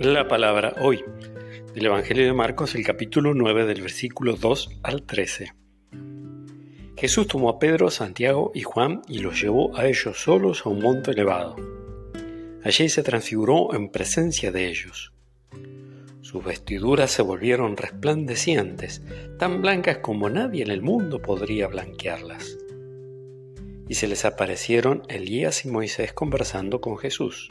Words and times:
La 0.00 0.28
palabra 0.28 0.76
hoy 0.80 1.04
del 1.74 1.86
Evangelio 1.86 2.24
de 2.24 2.32
Marcos, 2.32 2.76
el 2.76 2.84
capítulo 2.84 3.34
9 3.34 3.66
del 3.66 3.82
versículo 3.82 4.36
2 4.36 4.78
al 4.84 5.02
13. 5.02 5.52
Jesús 6.96 7.26
tomó 7.26 7.48
a 7.48 7.58
Pedro, 7.58 7.90
Santiago 7.90 8.52
y 8.54 8.62
Juan 8.62 9.02
y 9.08 9.18
los 9.18 9.42
llevó 9.42 9.76
a 9.76 9.88
ellos 9.88 10.22
solos 10.22 10.64
a 10.64 10.68
un 10.68 10.82
monte 10.82 11.10
elevado. 11.10 11.56
Allí 12.62 12.88
se 12.88 13.02
transfiguró 13.02 13.74
en 13.74 13.90
presencia 13.90 14.52
de 14.52 14.68
ellos. 14.68 15.12
Sus 16.20 16.44
vestiduras 16.44 17.10
se 17.10 17.22
volvieron 17.22 17.76
resplandecientes, 17.76 19.02
tan 19.36 19.60
blancas 19.60 19.98
como 19.98 20.30
nadie 20.30 20.62
en 20.62 20.70
el 20.70 20.80
mundo 20.80 21.20
podría 21.20 21.66
blanquearlas. 21.66 22.56
Y 23.88 23.94
se 23.94 24.06
les 24.06 24.24
aparecieron 24.24 25.02
Elías 25.08 25.64
y 25.64 25.68
Moisés 25.68 26.12
conversando 26.12 26.80
con 26.80 26.98
Jesús. 26.98 27.50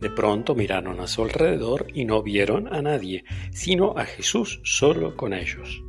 De 0.00 0.08
pronto 0.08 0.54
miraron 0.54 0.98
a 1.00 1.06
su 1.06 1.22
alrededor 1.22 1.86
y 1.92 2.06
no 2.06 2.22
vieron 2.22 2.72
a 2.72 2.80
nadie, 2.80 3.24
sino 3.52 3.96
a 3.98 4.06
Jesús 4.06 4.60
solo 4.64 5.14
con 5.14 5.34
ellos. 5.34 5.82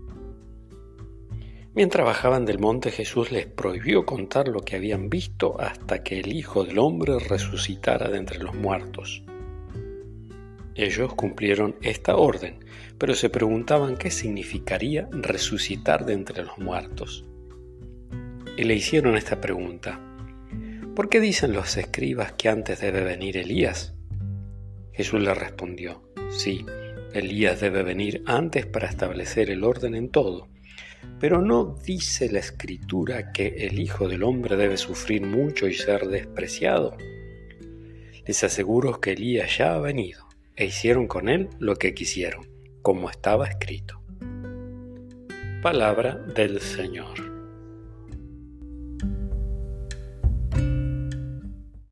Mientras 1.73 2.05
bajaban 2.05 2.45
del 2.45 2.59
monte 2.59 2.91
Jesús 2.91 3.31
les 3.31 3.45
prohibió 3.45 4.05
contar 4.05 4.49
lo 4.49 4.59
que 4.59 4.75
habían 4.75 5.09
visto 5.09 5.59
hasta 5.61 6.03
que 6.03 6.19
el 6.19 6.33
Hijo 6.33 6.65
del 6.65 6.79
Hombre 6.79 7.17
resucitara 7.19 8.09
de 8.09 8.17
entre 8.17 8.39
los 8.39 8.53
muertos. 8.53 9.23
Ellos 10.75 11.13
cumplieron 11.13 11.77
esta 11.81 12.17
orden, 12.17 12.65
pero 12.97 13.15
se 13.15 13.29
preguntaban 13.29 13.95
qué 13.95 14.11
significaría 14.11 15.07
resucitar 15.11 16.05
de 16.05 16.13
entre 16.13 16.43
los 16.43 16.57
muertos. 16.57 17.25
Y 18.57 18.63
le 18.65 18.75
hicieron 18.75 19.15
esta 19.15 19.39
pregunta. 19.39 20.01
¿Por 20.93 21.07
qué 21.07 21.21
dicen 21.21 21.53
los 21.53 21.77
escribas 21.77 22.33
que 22.33 22.49
antes 22.49 22.81
debe 22.81 23.05
venir 23.05 23.37
Elías? 23.37 23.95
Jesús 25.01 25.21
le 25.21 25.33
respondió, 25.33 26.03
sí, 26.29 26.63
Elías 27.11 27.59
debe 27.59 27.81
venir 27.81 28.21
antes 28.27 28.67
para 28.67 28.87
establecer 28.87 29.49
el 29.49 29.63
orden 29.63 29.95
en 29.95 30.09
todo, 30.09 30.47
pero 31.19 31.41
no 31.41 31.75
dice 31.83 32.31
la 32.31 32.37
escritura 32.37 33.31
que 33.31 33.47
el 33.47 33.79
Hijo 33.79 34.07
del 34.07 34.21
Hombre 34.21 34.57
debe 34.57 34.77
sufrir 34.77 35.23
mucho 35.23 35.67
y 35.67 35.73
ser 35.73 36.05
despreciado. 36.05 36.95
Les 38.27 38.43
aseguro 38.43 39.01
que 39.01 39.13
Elías 39.13 39.57
ya 39.57 39.73
ha 39.73 39.79
venido 39.79 40.27
e 40.55 40.65
hicieron 40.65 41.07
con 41.07 41.29
él 41.29 41.49
lo 41.57 41.77
que 41.77 41.95
quisieron, 41.95 42.47
como 42.83 43.09
estaba 43.09 43.47
escrito. 43.47 44.03
Palabra 45.63 46.13
del 46.13 46.61
Señor. 46.61 47.30